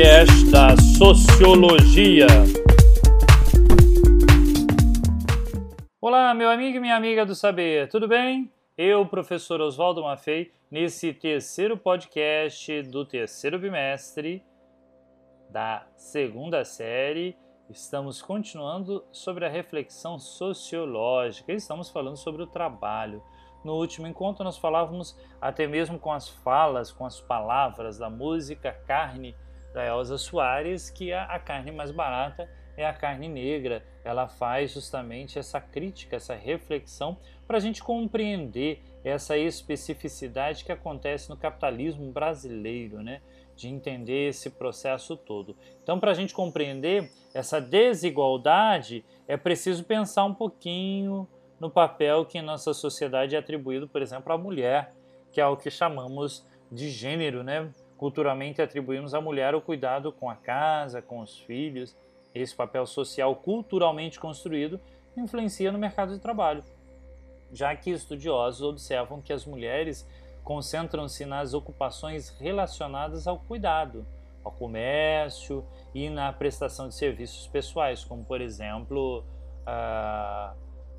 [0.00, 2.26] podcast da Sociologia.
[6.00, 8.50] Olá, meu amigo e minha amiga do saber, tudo bem?
[8.78, 14.42] Eu, professor Oswaldo Maffei, nesse terceiro podcast do terceiro bimestre
[15.50, 17.36] da segunda série,
[17.68, 23.22] estamos continuando sobre a reflexão sociológica, estamos falando sobre o trabalho.
[23.62, 28.72] No último encontro, nós falávamos até mesmo com as falas, com as palavras da música
[28.86, 29.36] Carne
[29.72, 33.84] da Elza Soares, que a, a carne mais barata é a carne negra.
[34.04, 41.28] Ela faz justamente essa crítica, essa reflexão, para a gente compreender essa especificidade que acontece
[41.30, 43.20] no capitalismo brasileiro, né?
[43.60, 45.54] de entender esse processo todo.
[45.82, 52.38] Então, para a gente compreender essa desigualdade, é preciso pensar um pouquinho no papel que
[52.38, 54.94] em nossa sociedade é atribuído, por exemplo, à mulher,
[55.30, 57.70] que é o que chamamos de gênero, né?
[58.00, 61.94] Culturalmente atribuímos à mulher o cuidado com a casa, com os filhos.
[62.34, 64.80] Esse papel social culturalmente construído
[65.14, 66.64] influencia no mercado de trabalho,
[67.52, 70.08] já que estudiosos observam que as mulheres
[70.42, 74.06] concentram-se nas ocupações relacionadas ao cuidado,
[74.42, 75.62] ao comércio
[75.94, 79.22] e na prestação de serviços pessoais, como por exemplo
[79.66, 80.54] a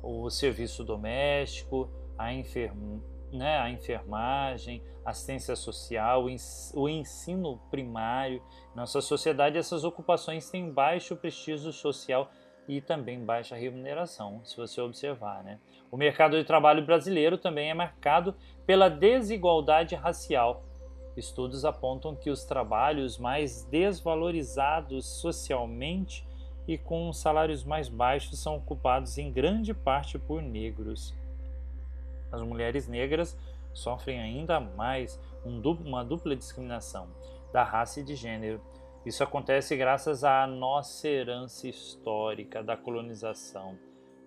[0.00, 3.00] o serviço doméstico, a, enferm,
[3.34, 6.26] né, a enfermagem, assistência social,
[6.74, 8.42] o ensino primário.
[8.74, 12.30] Nossa sociedade, essas ocupações têm baixo prestígio social
[12.66, 15.42] e também baixa remuneração, se você observar.
[15.44, 15.58] Né?
[15.90, 18.34] O mercado de trabalho brasileiro também é marcado
[18.66, 20.64] pela desigualdade racial.
[21.16, 26.26] Estudos apontam que os trabalhos mais desvalorizados socialmente
[26.66, 31.14] e com salários mais baixos são ocupados em grande parte por negros.
[32.34, 33.38] As mulheres negras
[33.72, 37.06] sofrem ainda mais uma dupla discriminação
[37.52, 38.60] da raça e de gênero.
[39.06, 43.78] Isso acontece graças à nossa herança histórica da colonização,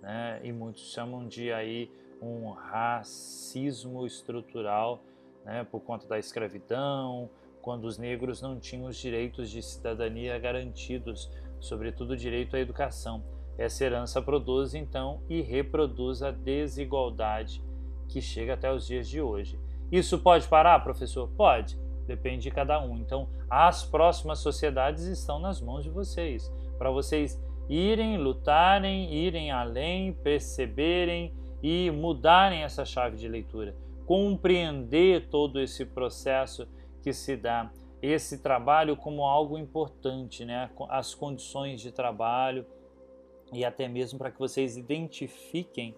[0.00, 0.40] né?
[0.42, 1.90] e muitos chamam de aí
[2.22, 5.02] um racismo estrutural,
[5.44, 5.62] né?
[5.70, 7.28] por conta da escravidão,
[7.60, 11.30] quando os negros não tinham os direitos de cidadania garantidos
[11.60, 13.22] sobretudo o direito à educação.
[13.58, 17.62] Essa herança produz então e reproduz a desigualdade
[18.10, 19.58] que chega até os dias de hoje.
[19.90, 21.28] Isso pode parar, professor?
[21.36, 22.96] Pode, depende de cada um.
[22.96, 30.12] Então, as próximas sociedades estão nas mãos de vocês, para vocês irem, lutarem, irem além,
[30.12, 31.32] perceberem
[31.62, 33.76] e mudarem essa chave de leitura,
[34.06, 36.66] compreender todo esse processo
[37.02, 37.70] que se dá
[38.02, 40.70] esse trabalho como algo importante, né?
[40.88, 42.66] as condições de trabalho
[43.52, 45.94] e até mesmo para que vocês identifiquem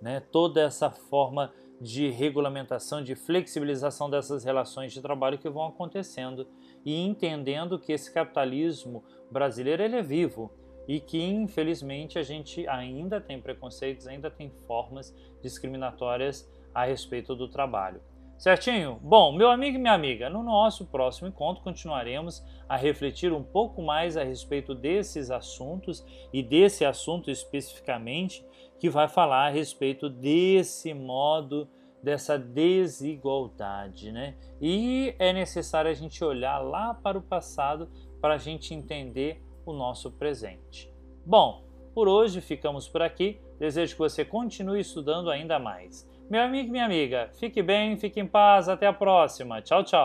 [0.00, 6.46] né, toda essa forma de regulamentação, de flexibilização dessas relações de trabalho que vão acontecendo
[6.84, 10.50] e entendendo que esse capitalismo brasileiro ele é vivo
[10.88, 17.48] e que infelizmente a gente ainda tem preconceitos, ainda tem formas discriminatórias a respeito do
[17.48, 18.00] trabalho.
[18.38, 19.00] Certinho?
[19.02, 23.80] Bom, meu amigo e minha amiga, no nosso próximo encontro continuaremos a refletir um pouco
[23.80, 28.44] mais a respeito desses assuntos e desse assunto especificamente
[28.78, 31.66] que vai falar a respeito desse modo,
[32.02, 34.36] dessa desigualdade, né?
[34.60, 39.72] E é necessário a gente olhar lá para o passado para a gente entender o
[39.72, 40.92] nosso presente.
[41.24, 41.64] Bom,
[41.94, 43.40] por hoje ficamos por aqui.
[43.58, 46.06] Desejo que você continue estudando ainda mais.
[46.28, 49.62] Meu amigo e minha amiga, fique bem, fique em paz, até a próxima.
[49.62, 50.04] Tchau, tchau.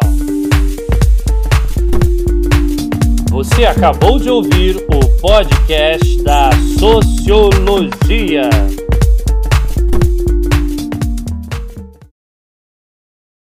[3.31, 8.51] Você acabou de ouvir o podcast da Sociologia.